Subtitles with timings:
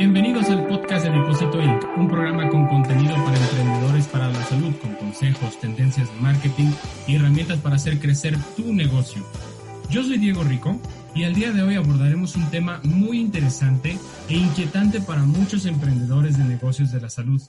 [0.00, 4.74] Bienvenidos al podcast de Deposito Inc., un programa con contenido para emprendedores para la salud,
[4.76, 6.72] con consejos, tendencias de marketing
[7.06, 9.22] y herramientas para hacer crecer tu negocio.
[9.90, 10.80] Yo soy Diego Rico
[11.14, 13.98] y al día de hoy abordaremos un tema muy interesante
[14.30, 17.42] e inquietante para muchos emprendedores de negocios de la salud.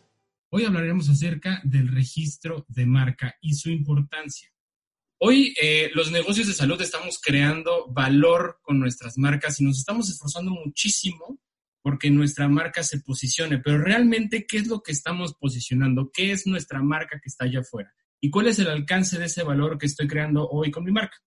[0.49, 4.49] Hoy hablaremos acerca del registro de marca y su importancia.
[5.19, 10.09] Hoy eh, los negocios de salud estamos creando valor con nuestras marcas y nos estamos
[10.09, 11.39] esforzando muchísimo
[11.81, 16.11] porque nuestra marca se posicione, pero realmente, ¿qué es lo que estamos posicionando?
[16.13, 17.93] ¿Qué es nuestra marca que está allá afuera?
[18.19, 21.17] ¿Y cuál es el alcance de ese valor que estoy creando hoy con mi marca?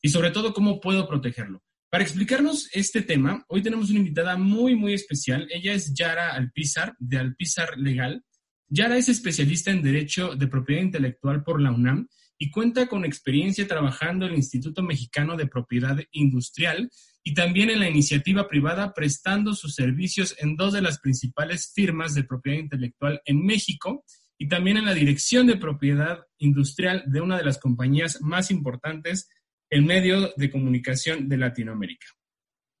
[0.00, 1.62] Y sobre todo, ¿cómo puedo protegerlo?
[1.90, 5.48] Para explicarnos este tema, hoy tenemos una invitada muy, muy especial.
[5.50, 8.24] Ella es Yara Alpizar, de Alpizar Legal.
[8.68, 13.66] Yara es especialista en Derecho de Propiedad Intelectual por la UNAM y cuenta con experiencia
[13.66, 16.90] trabajando en el Instituto Mexicano de Propiedad Industrial
[17.26, 22.14] y también en la iniciativa privada prestando sus servicios en dos de las principales firmas
[22.14, 24.04] de propiedad intelectual en México
[24.38, 29.28] y también en la dirección de propiedad industrial de una de las compañías más importantes
[29.70, 32.06] en medio de comunicación de Latinoamérica.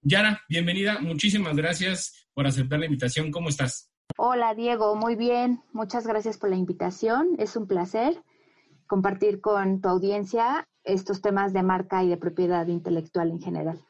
[0.00, 1.00] Yara, bienvenida.
[1.00, 3.32] Muchísimas gracias por aceptar la invitación.
[3.32, 3.90] ¿Cómo estás?
[4.16, 5.60] Hola Diego, muy bien.
[5.72, 7.30] Muchas gracias por la invitación.
[7.40, 8.22] Es un placer
[8.86, 13.85] compartir con tu audiencia estos temas de marca y de propiedad intelectual en general.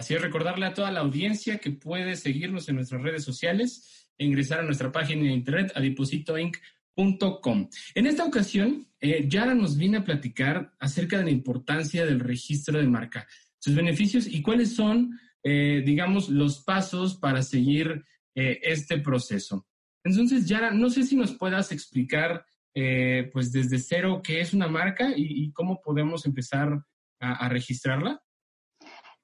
[0.00, 4.24] Así es, recordarle a toda la audiencia que puede seguirnos en nuestras redes sociales e
[4.24, 7.68] ingresar a nuestra página de internet adipositoinc.com.
[7.94, 12.78] En esta ocasión, eh, Yara nos viene a platicar acerca de la importancia del registro
[12.78, 13.28] de marca,
[13.58, 18.02] sus beneficios y cuáles son, eh, digamos, los pasos para seguir
[18.34, 19.66] eh, este proceso.
[20.02, 24.66] Entonces, Yara, no sé si nos puedas explicar, eh, pues desde cero, qué es una
[24.66, 26.86] marca y, cómo podemos empezar
[27.18, 28.22] a registrarla.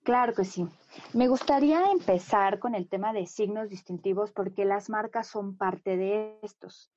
[0.07, 0.69] Claro que sí.
[1.15, 6.39] Me gustaría empezar con el tema de signos distintivos porque las marcas son parte de
[6.43, 6.93] estos.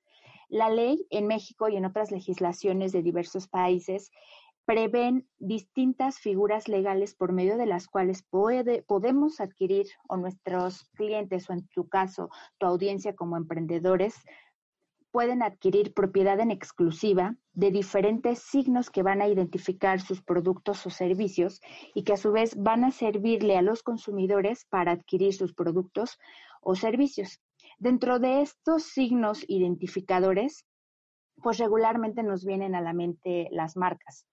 [0.47, 4.12] La ley en México y en otras legislaciones de diversos países
[4.64, 11.50] prevén distintas figuras legales por medio de las cuales puede, podemos adquirir o nuestros clientes
[11.50, 14.14] o en tu caso tu audiencia como emprendedores
[15.12, 20.90] pueden adquirir propiedad en exclusiva de diferentes signos que van a identificar sus productos o
[20.90, 21.62] servicios
[21.94, 26.20] y que a su vez van a servirle a los consumidores para adquirir sus productos
[26.62, 27.42] o servicios.
[27.78, 30.66] Dentro de estos signos identificadores,
[31.41, 34.26] pues regularmente nos vienen a la mente las marcas.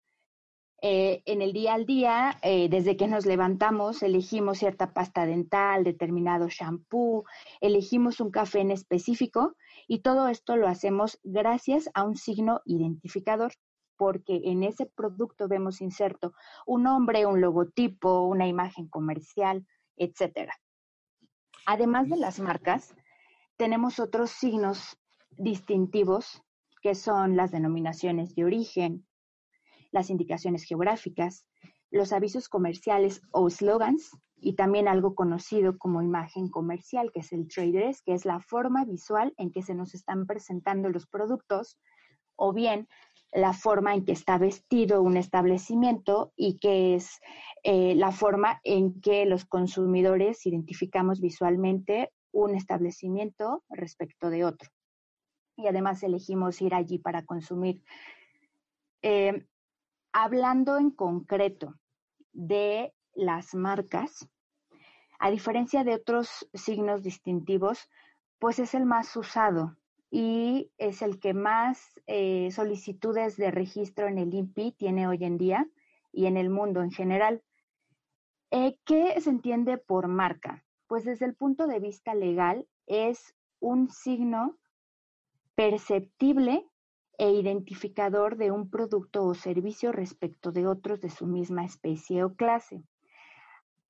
[0.82, 5.84] Eh, en el día al día, eh, desde que nos levantamos, elegimos cierta pasta dental,
[5.84, 7.24] determinado shampoo,
[7.60, 9.56] elegimos un café en específico
[9.88, 13.52] y todo esto lo hacemos gracias a un signo identificador,
[13.96, 16.34] porque en ese producto vemos inserto
[16.66, 19.66] un nombre, un logotipo, una imagen comercial,
[19.96, 20.54] etcétera.
[21.64, 22.94] Además de las marcas,
[23.56, 24.98] tenemos otros signos
[25.30, 26.42] distintivos
[26.82, 29.06] que son las denominaciones de origen,
[29.96, 31.46] las indicaciones geográficas,
[31.90, 37.48] los avisos comerciales o slogans y también algo conocido como imagen comercial, que es el
[37.48, 41.78] traders, que es la forma visual en que se nos están presentando los productos
[42.36, 42.88] o bien
[43.32, 47.18] la forma en que está vestido un establecimiento y que es
[47.64, 54.68] eh, la forma en que los consumidores identificamos visualmente un establecimiento respecto de otro.
[55.56, 57.82] Y además elegimos ir allí para consumir.
[59.00, 59.46] Eh,
[60.18, 61.74] hablando en concreto
[62.32, 64.26] de las marcas,
[65.18, 67.90] a diferencia de otros signos distintivos,
[68.38, 69.76] pues es el más usado
[70.10, 75.36] y es el que más eh, solicitudes de registro en el INPI tiene hoy en
[75.36, 75.68] día
[76.12, 77.42] y en el mundo en general.
[78.50, 80.64] Eh, ¿Qué se entiende por marca?
[80.86, 84.56] Pues desde el punto de vista legal es un signo
[85.54, 86.66] perceptible
[87.18, 92.34] e identificador de un producto o servicio respecto de otros de su misma especie o
[92.34, 92.82] clase.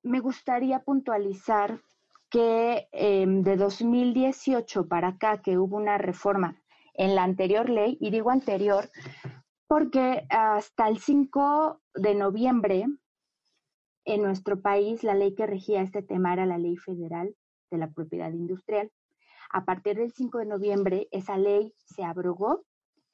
[0.03, 1.81] Me gustaría puntualizar
[2.29, 6.61] que eh, de 2018 para acá, que hubo una reforma
[6.93, 8.89] en la anterior ley, y digo anterior
[9.67, 12.85] porque hasta el 5 de noviembre
[14.05, 17.35] en nuestro país la ley que regía este tema era la Ley Federal
[17.69, 18.89] de la Propiedad Industrial.
[19.49, 22.63] A partir del 5 de noviembre, esa ley se abrogó,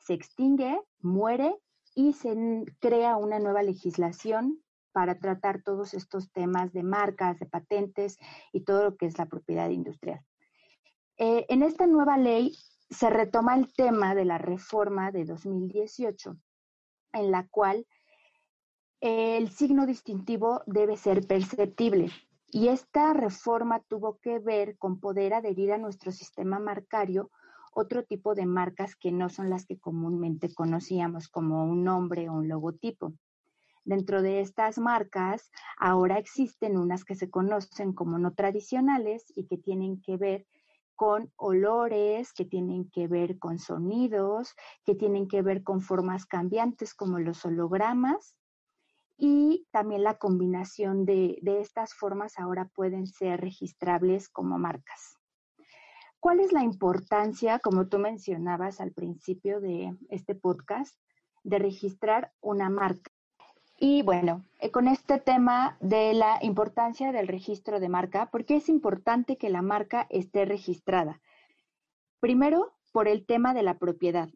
[0.03, 1.55] se extingue, muere
[1.95, 2.35] y se
[2.79, 4.61] crea una nueva legislación
[4.91, 8.17] para tratar todos estos temas de marcas, de patentes
[8.51, 10.21] y todo lo que es la propiedad industrial.
[11.17, 12.55] Eh, en esta nueva ley
[12.89, 16.37] se retoma el tema de la reforma de 2018,
[17.13, 17.87] en la cual
[19.01, 22.09] el signo distintivo debe ser perceptible.
[22.47, 27.31] Y esta reforma tuvo que ver con poder adherir a nuestro sistema marcario
[27.75, 32.33] otro tipo de marcas que no son las que comúnmente conocíamos, como un nombre o
[32.33, 33.13] un logotipo.
[33.85, 39.57] Dentro de estas marcas, ahora existen unas que se conocen como no tradicionales y que
[39.57, 40.45] tienen que ver
[40.95, 44.55] con olores, que tienen que ver con sonidos,
[44.85, 48.35] que tienen que ver con formas cambiantes como los hologramas
[49.17, 55.17] y también la combinación de, estas formas ahora pueden ser registrables como marcas.
[56.23, 60.95] ¿Cuál es la importancia, como tú mencionabas al principio de este podcast,
[61.43, 63.11] de registrar una marca?
[63.77, 68.55] Y bueno, eh, con este tema de la importancia del registro de marca, ¿por qué
[68.55, 71.19] es importante que la marca esté registrada?
[72.21, 74.29] Primero, por el tema de la propiedad.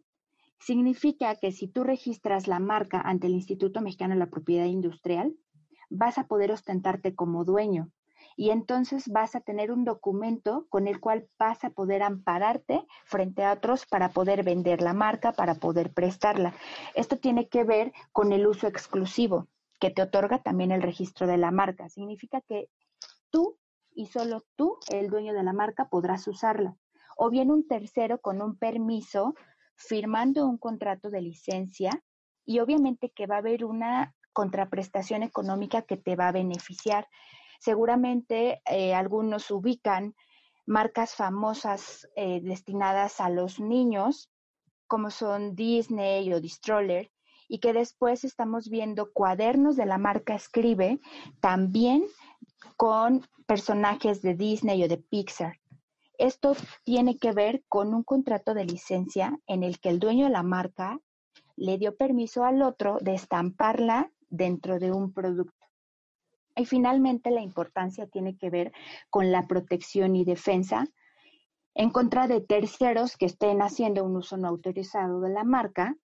[0.59, 5.37] Significa que si tú registras la marca ante el Instituto Mexicano de la Propiedad Industrial,
[5.89, 7.93] vas a poder ostentarte como dueño
[8.37, 13.43] y entonces vas a tener un documento con el cual vas a poder ampararte frente
[13.43, 16.53] a otros para poder vender la marca, para poder prestarla.
[16.93, 19.47] Esto tiene que ver con el uso exclusivo
[19.79, 21.89] que te otorga también el registro de la marca.
[21.89, 22.69] Significa que
[23.31, 23.57] tú
[23.93, 26.77] y solo tú, el dueño de la marca, podrás usarla.
[27.17, 29.33] O bien un tercero con un permiso
[29.75, 32.03] firmando un contrato de licencia
[32.45, 37.07] y obviamente que va a haber una contraprestación económica que te va a beneficiar.
[37.59, 40.15] Seguramente eh, algunos ubican
[40.65, 44.29] marcas famosas eh, destinadas a los niños,
[44.87, 47.11] como son Disney o Distroller,
[47.47, 50.99] y que después estamos viendo cuadernos de la marca Escribe,
[51.39, 52.05] también
[52.75, 55.59] con personajes de Disney o de Pixar.
[56.17, 60.31] Esto tiene que ver con un contrato de licencia en el que el dueño de
[60.31, 60.99] la marca
[61.55, 65.56] le dio permiso al otro de estamparla dentro de un producto.
[66.57, 68.73] Y finalmente la importancia tiene que ver
[69.09, 70.87] con la protección y defensa
[71.75, 75.95] en contra de terceros que estén haciendo un uso no autorizado de la marca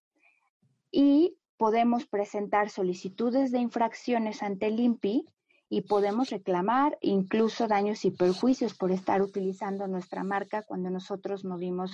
[0.92, 5.26] y podemos presentar solicitudes de infracciones ante el INPI
[5.70, 11.58] y podemos reclamar incluso daños y perjuicios por estar utilizando nuestra marca cuando nosotros no
[11.58, 11.92] dimos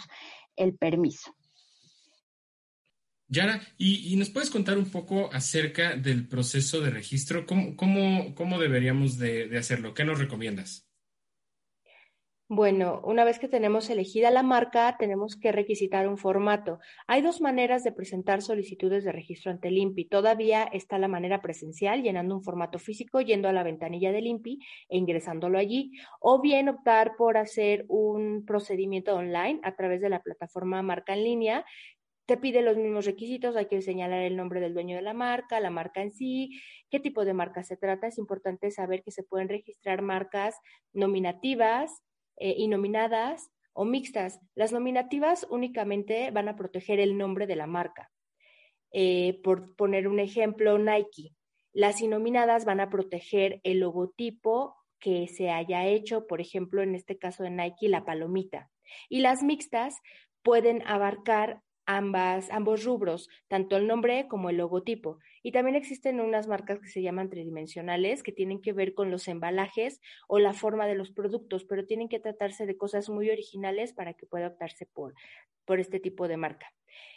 [0.57, 1.33] el permiso.
[3.31, 7.45] Yara, ¿y, nos puedes contar un poco acerca del proceso de registro?
[7.45, 9.93] ¿Cómo, cómo, cómo deberíamos de, hacerlo?
[9.93, 10.87] ¿Qué nos recomiendas?
[12.51, 16.79] Bueno, una vez que tenemos elegida la marca, tenemos que requisitar un formato.
[17.05, 20.05] Hay dos maneras de presentar solicitudes de registro ante el INPI.
[20.05, 24.59] Todavía está la manera presencial, llenando un formato físico, yendo a la ventanilla del INPI
[24.89, 30.23] e ingresándolo allí, o bien optar por hacer un procedimiento online a través de la
[30.23, 31.65] plataforma Marca en línea,
[32.29, 35.59] te pide los mismos requisitos, hay que señalar el nombre del dueño de la marca,
[35.59, 36.61] la marca en sí,
[36.91, 38.05] qué tipo de marca se trata.
[38.05, 40.55] Es importante saber que se pueden registrar marcas
[40.93, 42.03] nominativas
[42.37, 44.39] eh, y nominadas o mixtas.
[44.53, 48.11] Las nominativas únicamente van a proteger el nombre de la marca.
[48.91, 51.33] Eh, por poner un ejemplo, Nike.
[51.73, 57.17] Las inominadas van a proteger el logotipo que se haya hecho, por ejemplo, en este
[57.17, 58.69] caso de Nike, la palomita.
[59.09, 59.95] Y las mixtas
[60.43, 65.17] pueden abarcar ambas, ambos rubros, tanto el nombre como el logotipo.
[65.41, 69.27] Y también existen unas marcas que se llaman tridimensionales, que tienen que ver con los
[69.27, 73.91] embalajes o la forma de los productos, pero tienen que tratarse de cosas muy originales
[73.93, 75.15] para que pueda optarse por,
[75.65, 76.71] por este tipo de marca.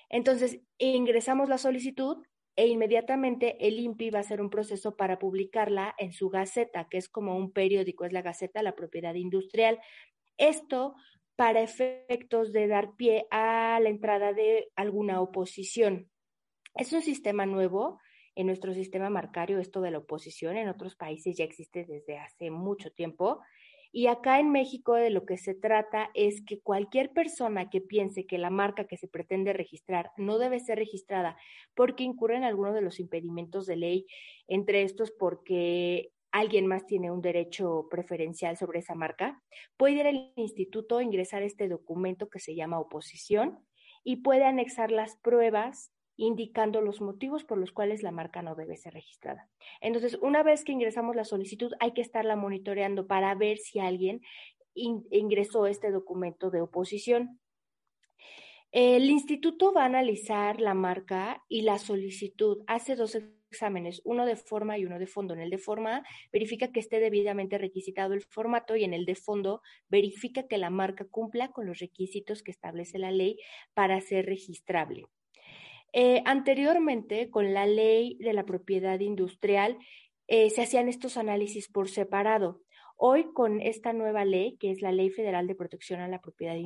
[0.09, 2.25] Entonces, ingresamos la solicitud
[2.57, 6.97] e inmediatamente el INPI va a hacer un proceso para publicarla en su Gaceta, que
[6.97, 9.81] es como un periódico, es la Gaceta, la propiedad industrial.
[10.39, 10.95] Esto
[11.37, 16.11] para efectos de dar pie a la entrada de alguna oposición.
[16.75, 17.99] Es un sistema nuevo
[18.35, 22.51] en nuestro sistema marcario, esto de la oposición, en otros países ya existe desde hace
[22.51, 23.41] mucho tiempo.
[23.95, 28.27] Y acá en México de lo que se trata es que cualquier persona que piense
[28.27, 31.37] que la marca que se pretende registrar no debe ser registrada
[31.75, 34.07] porque incurre en alguno de los impedimentos de ley,
[34.49, 39.43] entre estos porque alguien más tiene un derecho preferencial sobre esa marca,
[39.77, 43.65] puede ir al instituto, ingresar este documento que se llama oposición
[44.03, 48.77] y puede anexar las pruebas indicando los motivos por los cuales la marca no debe
[48.77, 49.49] ser registrada.
[49.81, 54.21] Entonces, una vez que ingresamos la solicitud, hay que estarla monitoreando para ver si alguien
[54.75, 57.41] ingresó este documento de oposición.
[58.71, 62.63] El instituto va a analizar la marca y la solicitud.
[62.67, 63.19] Hace dos
[63.53, 65.35] exámenes, uno de forma y uno de fondo.
[65.35, 69.15] En el de forma verifica que esté debidamente requisitado el formato y en el de
[69.15, 73.39] fondo verifica que la marca cumpla con los requisitos que establece la ley
[73.75, 75.05] para ser registrable.
[75.93, 79.77] Eh, anteriormente, con la ley de la propiedad industrial,
[80.27, 82.63] eh, se hacían estos análisis por separado.
[82.97, 86.57] Hoy, con esta nueva ley, que es la Ley Federal de Protección a la Propiedad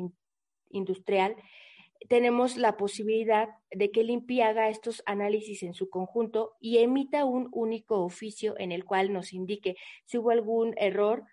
[0.70, 1.34] Industrial,
[2.08, 7.24] tenemos la posibilidad de que el INPI haga estos análisis en su conjunto y emita
[7.24, 11.24] un único oficio en el cual nos indique si hubo algún error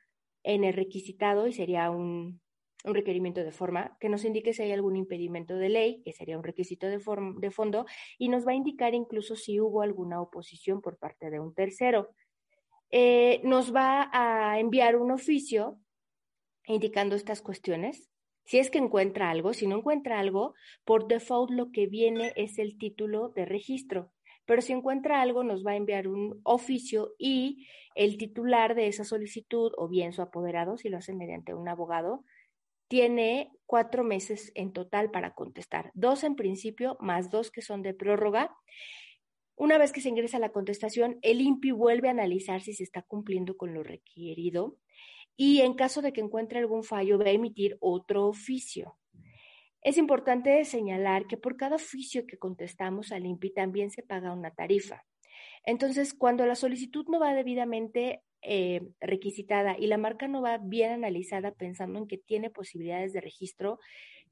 [0.43, 2.41] en el requisitado y sería un,
[2.85, 6.43] requerimiento de forma, que nos indique si hay algún impedimento de ley, que sería un
[6.43, 6.99] requisito de,
[7.37, 7.85] de fondo,
[8.17, 12.09] y nos va a indicar incluso si hubo alguna oposición por parte de un tercero.
[12.89, 15.79] Eh, nos va a enviar un oficio
[16.65, 18.12] indicando estas cuestiones
[18.45, 22.59] si es que encuentra algo, si no encuentra algo, por default lo que viene es
[22.59, 24.12] el título de registro.
[24.45, 29.05] Pero si encuentra algo, nos va a enviar un oficio y el titular de esa
[29.05, 32.25] solicitud, o bien su apoderado, si lo hace mediante un abogado,
[32.89, 35.91] tiene cuatro meses en total para contestar.
[35.93, 38.55] Dos en principio, más dos que son de prórroga.
[39.55, 43.01] Una vez que se ingresa la contestación, el INPI vuelve a analizar si se está
[43.01, 44.77] cumpliendo con lo requerido
[45.35, 48.97] y en caso de que encuentre algún fallo va a emitir otro oficio.
[49.81, 54.51] Es importante señalar que por cada oficio que contestamos al INPI también se paga una
[54.51, 55.03] tarifa.
[55.65, 60.91] Entonces, cuando la solicitud no va debidamente eh, requisitada y la marca no va bien
[60.91, 63.79] analizada pensando en que tiene posibilidades de registro,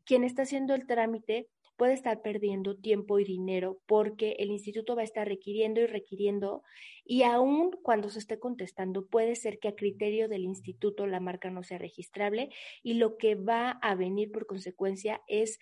[0.05, 1.47] quien está haciendo el trámite
[1.77, 6.63] puede estar perdiendo tiempo y dinero porque el instituto va a estar requiriendo y requiriendo
[7.03, 11.49] y aún cuando se esté contestando puede ser que a criterio del instituto la marca
[11.49, 12.49] no sea registrable
[12.83, 15.59] y lo que va a venir por consecuencia es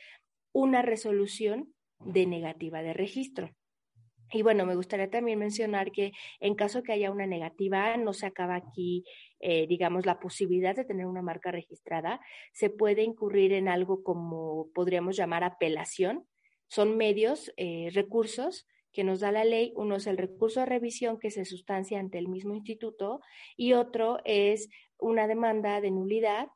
[0.52, 3.52] una resolución de negativa de registro.
[4.32, 8.28] Y bueno, me gustaría también mencionar que en caso que haya una negativa, no se
[8.28, 9.04] acaba aquí,
[9.40, 12.22] eh, digamos, la posibilidad de tener una marca registrada.
[12.54, 16.28] Se puede incurrir en algo como podríamos llamar apelación.
[16.68, 19.74] Son medios, eh, recursos que nos da la ley.
[19.76, 23.22] Uno es el recurso de revisión que se sustancia ante el mismo instituto
[23.58, 24.70] y otro es
[25.00, 26.50] una demanda de nulidad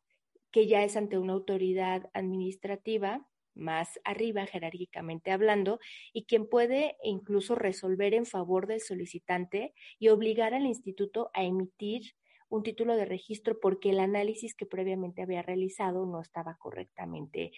[0.52, 3.26] que ya es ante una autoridad administrativa
[3.56, 5.80] más arriba jerárquicamente hablando
[6.12, 12.14] y quien puede incluso resolver en favor del solicitante y obligar al instituto a emitir
[12.50, 17.52] un título de registro porque el análisis que previamente había realizado no estaba correctamente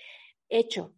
[0.50, 0.96] hecho.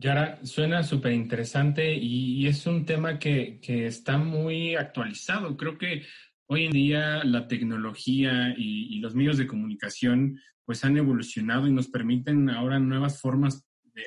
[0.00, 5.56] Yara, suena súper interesante y, es un tema que, está muy actualizado.
[5.56, 6.04] Creo que
[6.48, 11.88] hoy en día la tecnología y, los medios de comunicación pues han evolucionado y nos
[11.88, 13.64] permiten ahora nuevas formas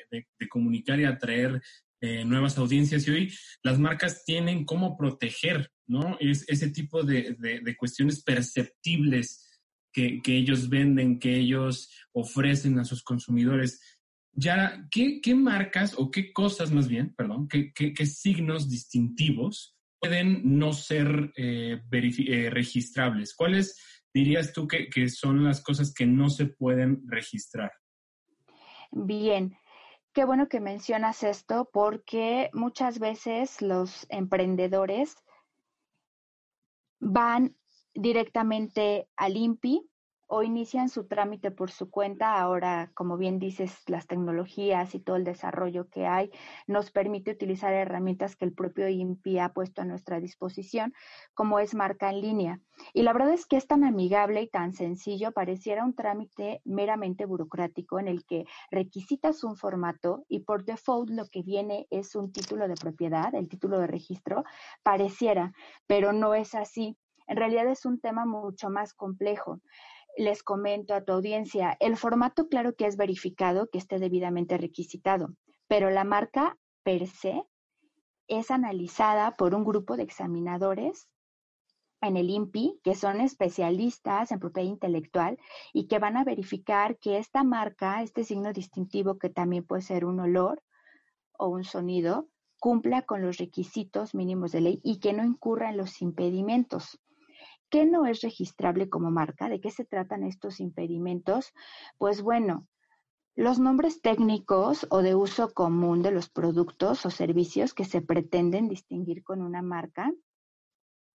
[0.10, 1.62] de, comunicar y atraer
[2.02, 3.08] eh, nuevas audiencias.
[3.08, 3.34] Y hoy
[3.64, 6.18] las marcas tienen cómo proteger, ¿no?
[6.20, 7.36] Es, ese tipo de,
[7.78, 9.62] cuestiones perceptibles
[9.94, 13.82] que, ellos venden, que ellos ofrecen a sus consumidores.
[14.34, 21.32] Ya, ¿qué, marcas o qué cosas más bien, perdón, qué, signos distintivos pueden no ser
[21.38, 23.36] eh, eh, registrables?
[23.36, 23.78] ¿Cuáles
[24.14, 27.72] dirías tú que, son las cosas que no se pueden registrar?
[28.92, 29.56] Bien,
[30.12, 35.16] qué bueno que mencionas esto porque muchas veces los emprendedores
[37.00, 37.56] van
[37.94, 39.88] directamente al INPI
[40.34, 42.40] o inician su trámite por su cuenta.
[42.40, 46.32] Ahora, como bien dices, las tecnologías y todo el desarrollo que hay
[46.68, 50.94] nos permite utilizar herramientas que el propio INPI ha puesto a nuestra disposición,
[51.34, 52.62] como es marca en línea.
[52.94, 57.26] Y la verdad es que es tan amigable y tan sencillo, pareciera un trámite meramente
[57.26, 62.32] burocrático en el que requisitas un formato y por default lo que viene es un
[62.32, 64.46] título de propiedad, el título de registro,
[64.82, 65.52] pareciera,
[65.88, 66.96] pero no es así.
[67.28, 69.60] En realidad es un tema mucho más complejo
[70.18, 75.36] les comento a tu audiencia, el formato claro que es verificado, que esté debidamente requisitado,
[75.68, 77.44] pero la marca per se
[78.28, 81.08] es analizada por un grupo de examinadores
[82.02, 85.38] en el INPI, que son especialistas en propiedad intelectual
[85.72, 90.06] y que van a verificar que esta marca, este signo distintivo que también puede ser
[90.06, 90.64] un olor
[91.38, 92.28] o un sonido,
[92.60, 97.00] cumpla con los requisitos mínimos de ley y que no incurra en los impedimentos.
[97.72, 99.48] ¿Qué no es registrable como marca?
[99.48, 101.54] ¿De qué se tratan estos impedimentos?
[101.98, 102.68] Pues bueno,
[103.34, 108.68] los nombres técnicos o de uso común de los productos o servicios que se pretenden
[108.68, 110.12] distinguir con una marca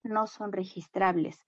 [0.02, 1.38] no son registrables.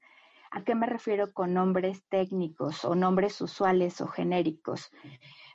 [0.50, 4.90] ¿A qué me refiero con nombres técnicos o nombres usuales o genéricos?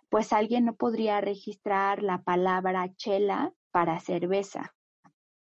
[0.10, 4.76] Pues alguien no podría registrar la palabra chela para cerveza,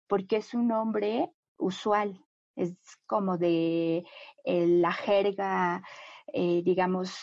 [0.06, 2.24] porque es un nombre usual,
[2.62, 2.76] es
[3.06, 4.04] como de
[4.44, 5.82] eh, la jerga,
[6.32, 7.14] eh, digamos,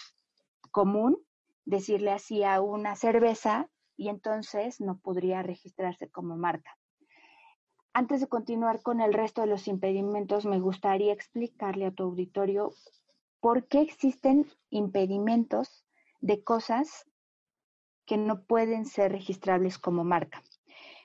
[0.72, 1.18] común,
[1.66, 6.78] decirle así a una cerveza y entonces no podría registrarse como marca.
[7.94, 12.72] Antes de continuar con el resto de los impedimentos, me gustaría explicarle a tu auditorio
[13.40, 15.84] por qué existen impedimentos
[16.20, 17.06] de cosas
[18.06, 20.44] que no pueden ser registrables como marca.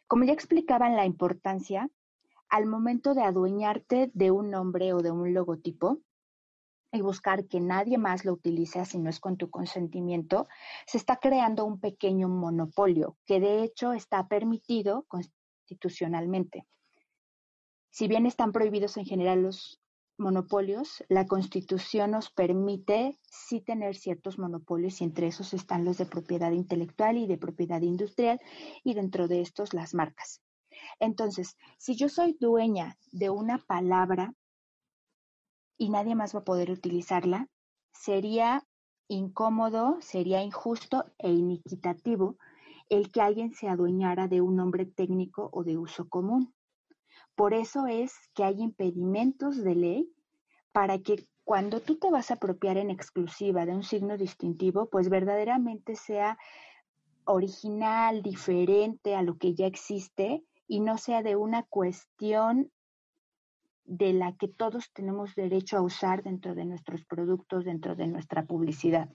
[0.06, 1.88] Como ya explicaban la importancia,
[2.52, 6.02] al momento de adueñarte de un nombre o de un logotipo
[6.92, 10.46] y buscar que nadie más lo utilice si no es con tu consentimiento,
[10.86, 16.66] se está creando un pequeño monopolio que de hecho está permitido constitucionalmente.
[17.88, 19.80] Si bien están prohibidos en general los
[20.18, 26.04] monopolios, la Constitución nos permite sí tener ciertos monopolios y entre esos están los de
[26.04, 28.42] propiedad intelectual y de propiedad industrial
[28.84, 30.42] y dentro de estos las marcas.
[31.00, 34.34] Entonces, si yo soy dueña de una palabra
[35.76, 37.48] y nadie más va a poder utilizarla,
[37.92, 38.66] sería
[39.08, 42.36] incómodo, sería injusto e inequitativo
[42.88, 46.54] el que alguien se adueñara de un nombre técnico o de uso común.
[47.34, 50.12] Por eso es que hay impedimentos de ley
[50.72, 55.08] para que cuando tú te vas a apropiar en exclusiva de un signo distintivo, pues
[55.08, 56.38] verdaderamente sea
[57.24, 62.72] original, diferente a lo que ya existe y no sea de una cuestión
[63.84, 68.46] de la que todos tenemos derecho a usar dentro de nuestros productos, dentro de nuestra
[68.46, 69.10] publicidad.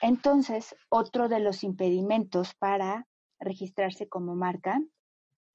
[0.00, 3.08] Entonces, otro de los impedimentos para
[3.40, 4.80] registrarse como marca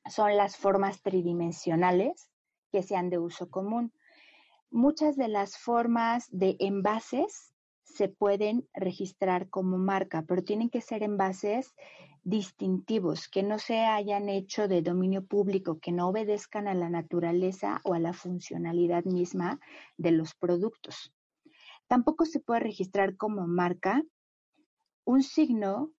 [0.05, 2.29] son las formas tridimensionales
[2.73, 3.93] que sean de uso común.
[4.69, 7.54] Muchas de las formas de envases
[7.95, 11.73] se pueden registrar como marca, pero tienen que ser envases
[12.23, 17.79] distintivos, que no se hayan hecho de dominio público, que no obedezcan a la naturaleza
[17.83, 19.59] o a la funcionalidad misma
[19.97, 21.13] de los productos.
[21.87, 24.03] Tampoco se puede registrar como marca
[25.05, 25.91] un signo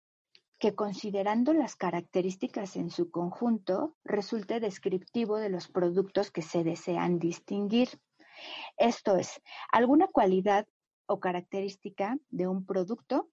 [0.59, 7.19] que considerando las características en su conjunto resulte descriptivo de los productos que se desean
[7.19, 7.89] distinguir.
[8.77, 10.67] Esto es, alguna cualidad
[11.07, 13.29] o característica de un producto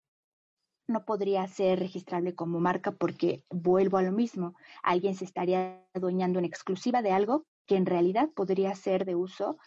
[0.88, 6.40] no podría ser registrable como marca porque vuelvo a lo mismo, alguien se estaría adueñando
[6.40, 9.58] en exclusiva de algo que en realidad podría ser de uso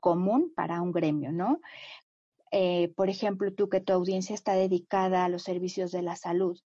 [0.00, 1.60] común para un gremio, ¿no?
[2.52, 6.60] Eh, por ejemplo, tú que tu audiencia está dedicada a los servicios de la salud,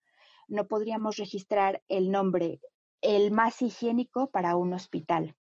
[0.49, 2.61] no podríamos registrar el nombre
[3.03, 5.37] el más higiénico para un hospital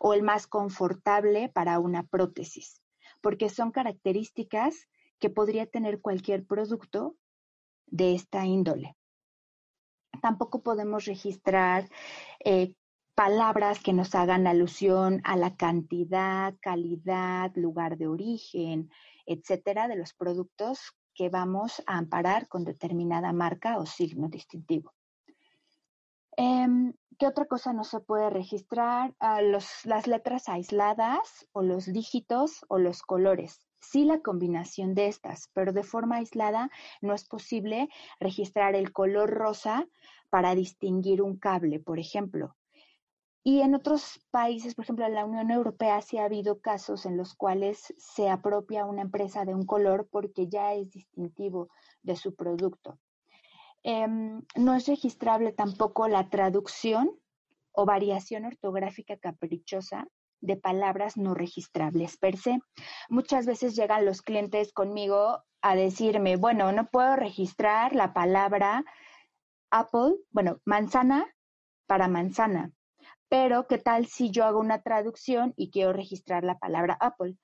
[0.00, 2.82] o el más confortable para una prótesis,
[3.20, 7.16] porque son características que podría tener cualquier producto
[7.86, 8.96] de esta índole.
[10.22, 11.88] Tampoco podemos registrar
[12.44, 12.74] eh,
[13.14, 18.90] palabras que nos hagan alusión a la cantidad, calidad, lugar de origen,
[19.26, 24.94] etcétera, de los productos que vamos a amparar con determinada marca o signo distintivo.
[26.36, 29.14] Em, ¿Qué otra cosa no se puede registrar?
[29.20, 33.68] Ah, las letras aisladas o los dígitos o los colores.
[33.78, 36.70] Sí la combinación de estas, pero de forma aislada
[37.02, 39.86] no es posible registrar el color rosa
[40.30, 42.56] para distinguir un cable, por ejemplo.
[43.44, 47.18] Y en otros países, por ejemplo, en la Unión Europea, sí ha habido casos en
[47.18, 51.68] los cuales se apropia una empresa de un color porque ya es distintivo
[52.02, 52.98] de su producto.
[53.82, 57.10] Em, no es registrable tampoco la traducción
[57.72, 60.06] o variación ortográfica caprichosa
[60.40, 62.58] de palabras no registrables per se.
[63.08, 68.84] Muchas veces llegan los clientes conmigo a decirme, bueno, no puedo registrar la palabra
[69.70, 71.26] apple, bueno, manzana
[71.86, 72.72] para manzana
[73.30, 77.36] pero, ¿qué tal si yo hago una traducción y quiero registrar la palabra Apple?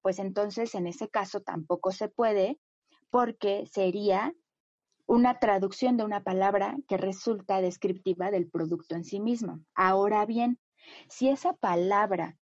[0.00, 2.58] Pues entonces, en ese caso, tampoco se puede
[3.10, 4.32] porque sería
[5.06, 9.60] una traducción de una palabra que resulta descriptiva del producto en sí mismo.
[9.74, 10.58] Ahora bien,
[11.08, 12.36] si esa palabra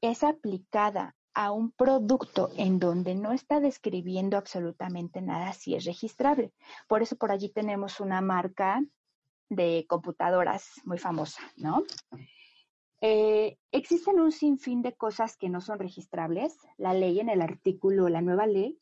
[0.00, 6.52] es aplicada a un producto en donde no está describiendo absolutamente nada, sí es registrable.
[6.88, 8.82] Por eso por allí tenemos una marca
[9.48, 11.82] de computadoras muy famosa, ¿no?
[13.00, 16.56] Eh, existen un sinfín de cosas que no son registrables.
[16.78, 18.78] La ley en el artículo, la nueva ley,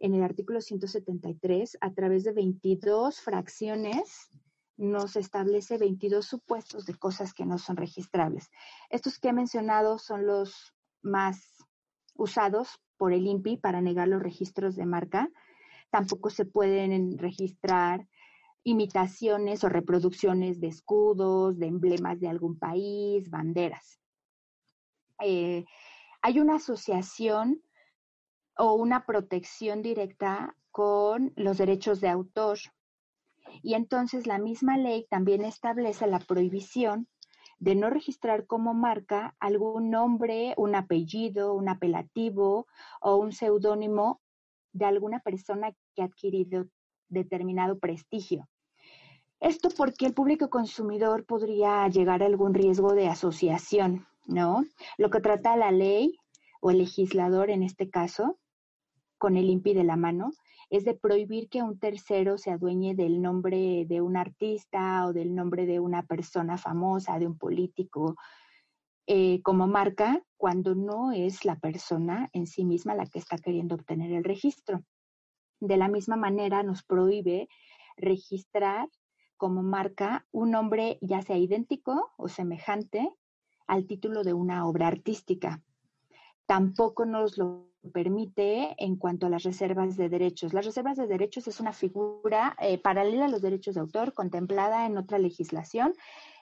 [0.00, 4.28] en el artículo 173, a través de 22 fracciones,
[4.76, 8.50] nos establece 22 supuestos de cosas que no son registrables.
[8.88, 11.66] Estos que he mencionado son los más
[12.14, 15.30] usados por el INPI para negar los registros de marca.
[15.90, 18.08] Tampoco se pueden registrar
[18.64, 24.00] imitaciones o reproducciones de escudos, de emblemas de algún país, banderas.
[25.22, 25.66] Eh,
[26.22, 27.62] hay una asociación
[28.60, 32.58] o una protección directa con los derechos de autor.
[33.62, 37.08] Y entonces la misma ley también establece la prohibición
[37.58, 42.66] de no registrar como marca algún nombre, un apellido, un apelativo
[43.00, 44.20] o un seudónimo
[44.72, 46.66] de alguna persona que ha adquirido
[47.08, 48.46] determinado prestigio.
[49.40, 54.64] Esto porque el público consumidor podría llegar a algún riesgo de asociación, ¿no?
[54.98, 56.18] Lo que trata la ley
[56.60, 58.38] o el legislador en este caso,
[59.20, 60.32] con el INPI de la mano,
[60.70, 65.34] es de prohibir que un tercero se adueñe del nombre de un artista o del
[65.34, 68.16] nombre de una persona famosa, de un político,
[69.06, 73.74] eh, como marca cuando no es la persona en sí misma la que está queriendo
[73.74, 74.84] obtener el registro.
[75.60, 77.48] De la misma manera, nos prohíbe
[77.98, 78.88] registrar
[79.36, 83.06] como marca un nombre ya sea idéntico o semejante
[83.66, 85.62] al título de una obra artística.
[86.46, 90.52] Tampoco nos lo permite en cuanto a las reservas de derechos.
[90.52, 94.86] Las reservas de derechos es una figura eh, paralela a los derechos de autor contemplada
[94.86, 95.94] en otra legislación.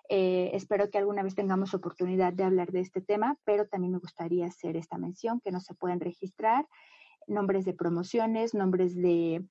[0.09, 3.99] Eh, espero que alguna vez tengamos oportunidad de hablar de este tema, pero también me
[3.99, 6.67] gustaría hacer esta mención que no se pueden registrar
[7.27, 9.45] nombres de promociones, nombres de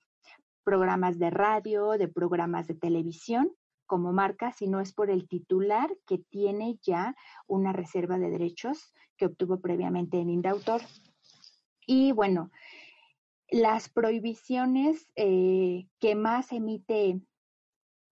[0.64, 3.52] programas de radio, de programas de televisión
[3.86, 7.16] como marca, si no es por el titular que tiene ya
[7.48, 10.82] una reserva de derechos que obtuvo previamente en Indautor.
[11.88, 12.52] Y bueno,
[13.50, 17.22] las prohibiciones eh, que más emite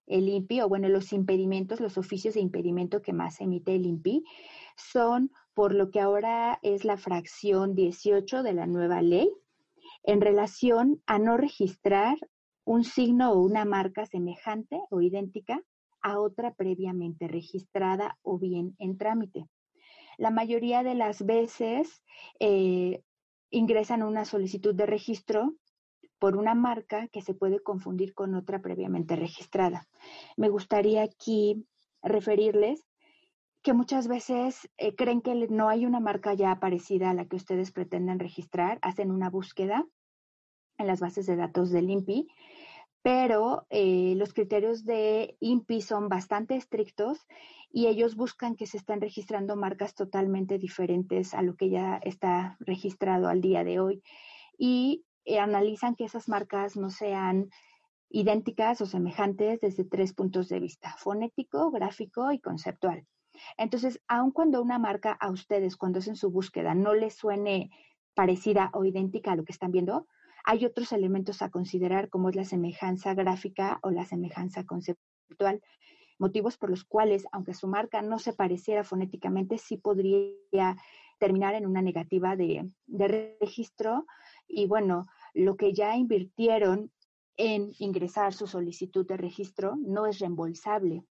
[0.07, 4.23] el INPI, o bueno, los impedimentos, los oficios de impedimento que más emite el INPI,
[4.77, 9.29] son por lo que ahora es la fracción 18 de la nueva ley,
[10.03, 12.17] en relación a no registrar
[12.63, 15.61] un signo o una marca semejante o idéntica
[16.01, 19.47] a otra previamente registrada o bien en trámite.
[20.17, 22.03] La mayoría de las veces
[22.39, 23.01] eh,
[23.55, 25.55] ingresan una solicitud de registro
[26.19, 29.87] por una marca que se puede confundir con otra previamente registrada.
[30.35, 31.65] Me gustaría aquí
[32.01, 32.83] referirles
[33.61, 37.37] que muchas veces eh, creen que no hay una marca ya parecida a la que
[37.37, 39.85] ustedes pretenden registrar, hacen una búsqueda
[40.77, 42.27] en las bases de datos del INPI,
[43.05, 47.27] pero eh, los criterios de INPI son bastante estrictos
[47.69, 52.57] y ellos buscan que se estén registrando marcas totalmente diferentes a lo que ya está
[52.61, 54.01] registrado al día de hoy
[54.57, 57.51] y eh, analizan que esas marcas no sean
[58.09, 63.05] idénticas o semejantes desde tres puntos de vista, fonético, gráfico y conceptual.
[63.55, 67.69] Entonces, aun cuando una marca a ustedes, cuando hacen su búsqueda, no les suene
[68.15, 70.07] parecida o idéntica a lo que están viendo,
[70.45, 75.62] hay otros elementos a considerar como es la semejanza gráfica o la semejanza conceptual
[76.17, 80.77] motivos por los cuales, aunque su marca no se pareciera fonéticamente, sí podría
[81.19, 82.69] terminar en una negativa de,
[83.39, 84.05] registro.
[84.47, 86.91] Y bueno, lo que ya invirtieron
[87.38, 91.03] en ingresar su solicitud de registro no es reembolsable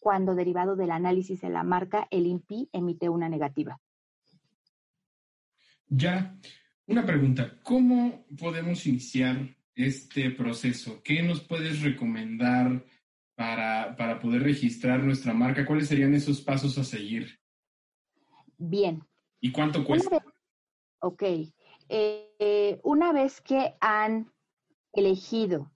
[0.00, 3.80] cuando derivado del análisis de la marca el INPI emite una negativa.
[5.88, 6.36] Ya,
[6.88, 11.02] una pregunta, ¿cómo podemos iniciar este proceso?
[11.02, 12.84] ¿Qué nos puedes recomendar
[13.34, 15.66] para, poder registrar nuestra marca?
[15.66, 17.38] ¿Cuáles serían esos pasos a seguir?
[18.56, 19.02] Bien.
[19.40, 20.24] ¿Y cuánto cuesta?
[21.00, 21.22] ok.
[21.90, 24.32] Eh, una vez que han
[24.92, 25.70] elegido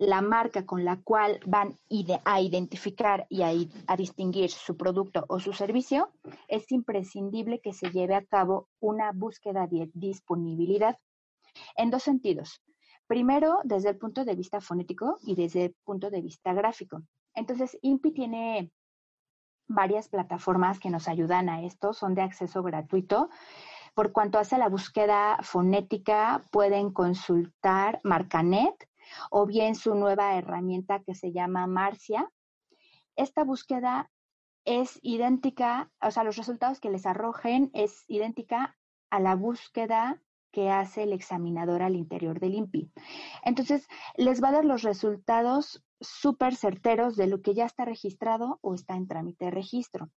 [0.00, 1.78] la marca con la cual van
[2.24, 6.10] a identificar y a, distinguir su producto o su servicio,
[6.48, 10.98] es imprescindible que se lleve a cabo una búsqueda de disponibilidad
[11.76, 12.62] en dos sentidos.
[13.06, 17.02] Primero, desde el punto de vista fonético y desde el punto de vista gráfico.
[17.34, 18.72] Entonces, INPI tiene
[19.68, 23.28] varias plataformas que nos ayudan a esto, son de acceso gratuito.
[23.94, 28.89] Por cuanto hace la búsqueda fonética, pueden consultar Marcanet
[29.30, 32.30] o bien su nueva herramienta que se llama Marcia.
[33.16, 34.10] Esta búsqueda
[34.64, 38.76] es idéntica, o sea, los resultados que les arrojen es idéntica
[39.10, 40.20] a la búsqueda
[40.52, 42.90] que hace el examinador al interior del INPI.
[43.44, 48.58] Entonces, les va a dar los resultados súper certeros de lo que ya está registrado
[48.62, 50.10] o está en trámite de registro.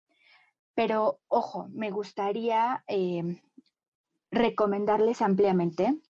[0.75, 3.43] Pero, ojo, me gustaría eh,
[4.31, 6.01] recomendarles ampliamente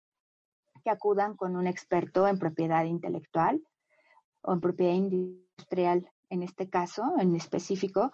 [0.83, 3.62] que acudan con un experto en propiedad intelectual
[4.42, 8.12] o en propiedad industrial, en este caso, en específico,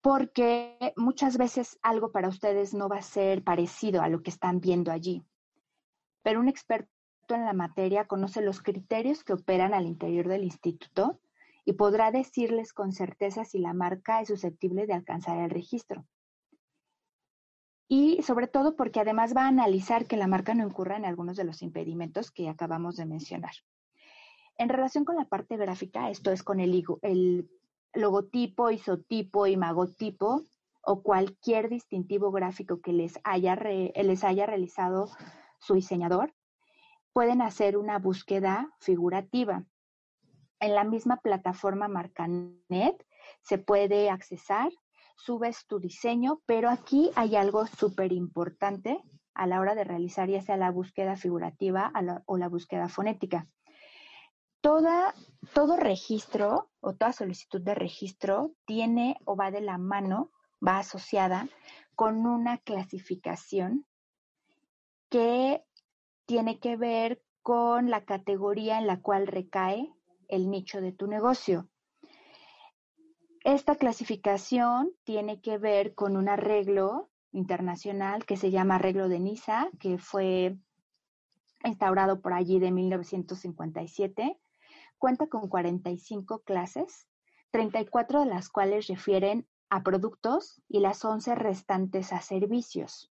[0.00, 4.60] porque muchas veces algo para ustedes no va a ser parecido a lo que están
[4.60, 5.24] viendo allí.
[6.22, 6.88] Pero un experto
[7.28, 11.20] en la materia conoce los criterios que operan al interior del instituto
[11.64, 16.06] y podrá decirles con certeza si la marca es susceptible de alcanzar el registro.
[17.88, 21.36] Y sobre todo porque además va a analizar que la marca no incurra en algunos
[21.36, 23.52] de los impedimentos que acabamos de mencionar.
[24.58, 27.48] En relación con la parte gráfica, esto es con el,
[27.92, 30.44] logotipo, isotipo, imagotipo
[30.82, 35.08] o cualquier distintivo gráfico que les haya, les haya realizado
[35.58, 36.34] su diseñador,
[37.12, 39.64] pueden hacer una búsqueda figurativa.
[40.60, 43.06] En la misma plataforma Marcanet
[43.42, 44.70] se puede accesar,
[45.16, 49.02] subes tu diseño, pero aquí hay algo súper importante
[49.34, 51.92] a la hora de realizar ya sea la búsqueda figurativa
[52.26, 53.48] o la búsqueda fonética
[55.52, 60.32] todo registro o toda solicitud de registro tiene o va de la mano,
[60.66, 61.48] va asociada
[61.94, 63.86] con una clasificación
[65.08, 65.62] que
[66.26, 69.92] tiene que ver con la categoría en la cual recae
[70.28, 71.68] el nicho de tu negocio.
[73.46, 79.68] Esta clasificación tiene que ver con un arreglo internacional que se llama arreglo de Niza,
[79.78, 80.56] que fue
[81.62, 84.36] instaurado por allí de 1957
[84.98, 87.06] cuenta con 45 clases,
[87.52, 93.12] 34 de las cuales refieren a productos y las 11 restantes a servicios.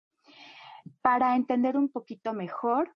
[1.03, 2.95] Para entender un poquito mejor,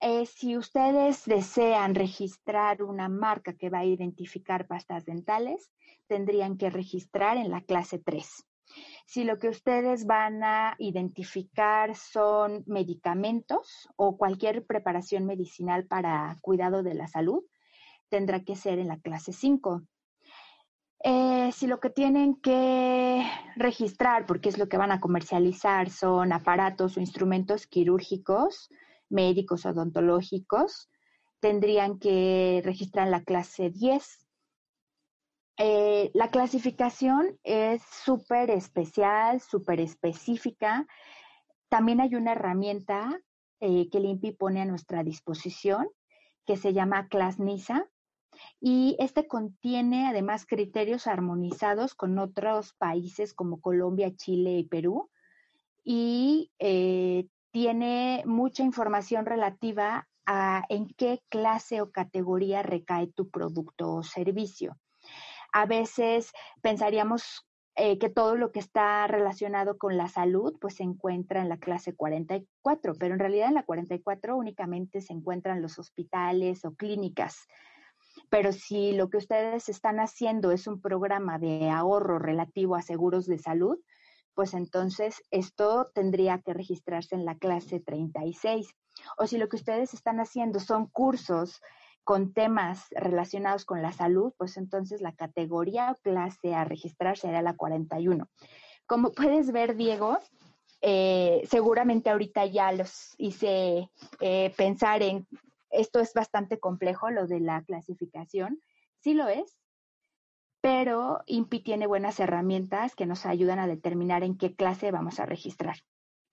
[0.00, 5.72] eh, si ustedes desean registrar una marca que va a identificar pastas dentales,
[6.06, 8.46] tendrían que registrar en la clase 3.
[9.06, 16.82] Si lo que ustedes van a identificar son medicamentos o cualquier preparación medicinal para cuidado
[16.82, 17.44] de la salud,
[18.08, 19.82] tendrá que ser en la clase 5.
[21.04, 23.24] Eh, si lo que tienen que
[23.56, 28.68] registrar, porque es lo que van a comercializar, son aparatos o instrumentos quirúrgicos,
[29.08, 30.90] médicos, odontológicos,
[31.40, 34.26] tendrían que registrar la clase 10.
[35.58, 40.86] Eh, la clasificación es súper especial, súper específica.
[41.68, 43.20] También hay una herramienta
[43.60, 45.88] eh, que el INPI pone a nuestra disposición
[46.46, 47.88] que se llama ClassNISA,
[48.60, 55.10] y este contiene además criterios armonizados con otros países como Colombia, Chile y Perú
[55.84, 63.94] y eh, tiene mucha información relativa a en qué clase o categoría recae tu producto
[63.94, 64.76] o servicio.
[65.52, 70.82] A veces pensaríamos eh, que todo lo que está relacionado con la salud pues se
[70.82, 75.78] encuentra en la clase 44, pero en realidad en la 44 únicamente se encuentran los
[75.78, 77.46] hospitales o clínicas
[78.30, 83.26] pero si lo que ustedes están haciendo es un programa de ahorro relativo a seguros
[83.26, 83.78] de salud,
[84.38, 88.72] pues entonces esto tendría que registrarse en la clase 36.
[89.16, 91.60] O si lo que ustedes están haciendo son cursos
[92.04, 97.42] con temas relacionados con la salud, pues entonces la categoría o clase a registrar será
[97.42, 98.28] la 41.
[98.86, 100.18] Como puedes ver, Diego,
[100.82, 105.26] eh, seguramente ahorita ya los hice eh, pensar en
[105.70, 108.60] esto es bastante complejo, lo de la clasificación.
[109.00, 109.58] Sí lo es,
[110.68, 115.24] pero INPI tiene buenas herramientas que nos ayudan a determinar en qué clase vamos a
[115.24, 115.76] registrar.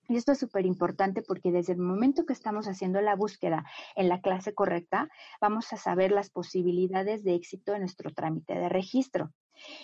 [0.09, 3.63] Y esto es súper importante porque desde el momento que estamos haciendo la búsqueda
[3.95, 5.07] en la clase correcta,
[5.39, 9.31] vamos a saber las posibilidades de éxito en nuestro trámite de registro.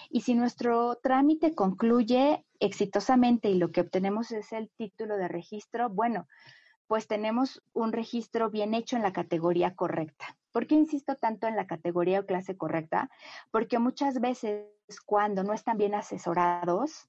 [0.10, 5.90] Y si nuestro trámite concluye exitosamente y lo que obtenemos es el título de registro,
[5.90, 6.28] bueno,
[6.92, 10.38] pues tenemos un registro bien hecho en la categoría correcta.
[10.52, 13.10] ¿Por qué insisto tanto en la categoría o clase correcta?
[13.50, 14.66] Porque muchas veces
[15.06, 17.08] cuando no están bien asesorados,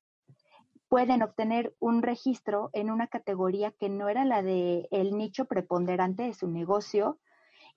[0.86, 6.22] pueden obtener un registro en una categoría que no era la de el nicho preponderante
[6.22, 7.18] de su negocio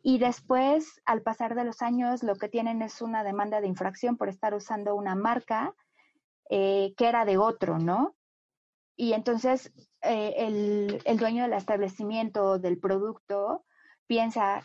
[0.04, 4.15] y después, al pasar de los años, lo que tienen es una demanda de infracción
[4.15, 5.74] por estar usando una marca
[6.52, 8.13] eh, que era de otro, ¿no?
[8.95, 13.65] Y entonces eh, el, dueño del establecimiento del producto
[14.08, 14.63] piensa,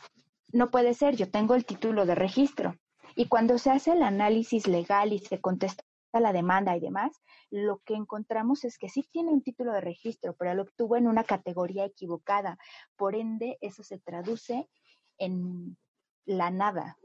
[0.53, 2.77] no puede ser, yo tengo el título de registro.
[3.17, 7.13] Y cuando se hace el análisis legal y se contesta la demanda y demás,
[7.51, 11.09] lo que encontramos es que sí tiene un título de registro, pero lo obtuvo en
[11.09, 12.59] una categoría equivocada.
[12.97, 14.69] Por ende, eso se traduce
[15.19, 15.77] en
[16.25, 16.97] la nada,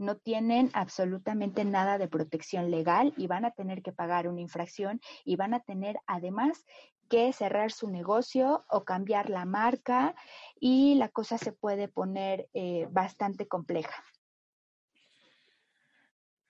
[0.00, 5.00] no tienen absolutamente nada de protección legal y van a tener que pagar una infracción
[5.24, 6.64] y van a tener además
[7.08, 10.14] que cerrar su negocio o cambiar la marca
[10.58, 14.02] y la cosa se puede poner eh, bastante compleja.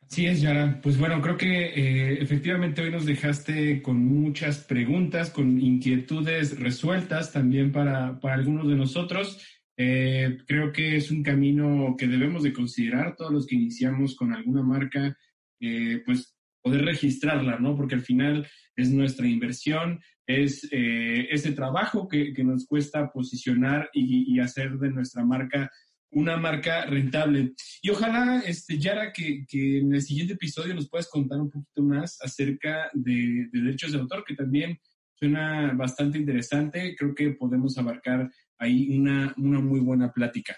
[0.07, 0.81] Sí es, Yara.
[0.83, 7.33] Pues bueno, creo que eh, efectivamente hoy nos dejaste con muchas preguntas, con inquietudes resueltas
[7.33, 9.60] también para, para algunos de nosotros.
[9.83, 14.35] Eh, creo que es un camino que debemos de considerar todos los que iniciamos con
[14.35, 15.17] alguna marca,
[15.59, 17.75] eh, pues poder registrarla, ¿no?
[17.75, 24.33] Porque al final es nuestra inversión, es ese trabajo que, que, nos cuesta posicionar y,
[24.33, 25.71] y hacer de nuestra marca
[26.13, 27.55] una marca rentable.
[27.83, 31.83] Y ojalá, este, Yara, que, que, en el siguiente episodio nos puedas contar un poquito
[31.83, 34.79] más acerca de, derechos de autor, que también
[35.15, 36.97] suena bastante interesante.
[36.99, 40.55] Creo que podemos abarcar ahí una, una muy buena plática.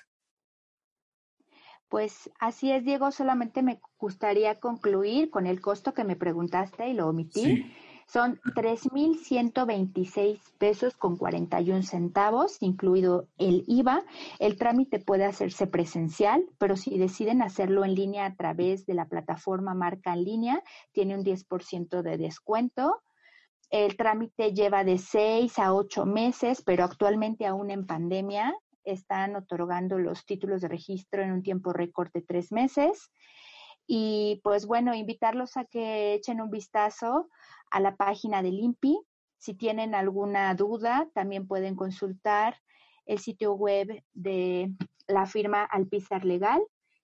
[1.89, 3.11] Pues así es, Diego.
[3.11, 7.45] Solamente me gustaría concluir con el costo que me preguntaste y lo omití.
[7.45, 7.73] Sí.
[8.07, 14.03] Son 3.126 pesos con 41 centavos, incluido el IVA.
[14.39, 19.07] El trámite puede hacerse presencial, pero si deciden hacerlo en línea a través de la
[19.07, 20.63] plataforma Marca en línea,
[20.93, 23.03] tiene un 10% de descuento.
[23.73, 28.55] El trámite lleva de 6 a 8 meses, pero actualmente aún en pandemia
[28.85, 33.11] están otorgando los títulos de registro en un tiempo récord de tres meses.
[33.87, 37.31] Y pues bueno, invitarlos a que echen un vistazo
[37.71, 39.01] a la página del INPI.
[39.39, 42.59] Si tienen alguna duda, también pueden consultar
[43.07, 44.71] el sitio web de
[45.07, 46.63] la firma Alpizar Legal,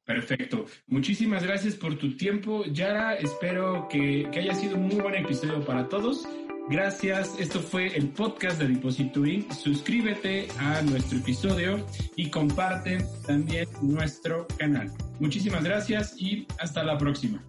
[0.04, 0.66] Perfecto.
[0.88, 3.14] Muchísimas gracias por tu tiempo, Yara.
[3.14, 6.26] Espero que, que, haya sido un muy buen episodio para todos.
[6.68, 7.38] Gracias.
[7.38, 9.46] Esto fue el podcast de Depository.
[9.50, 11.84] Suscríbete a nuestro episodio
[12.16, 14.90] y comparte también nuestro canal.
[15.20, 17.42] Muchísimas gracias y hasta la próxima.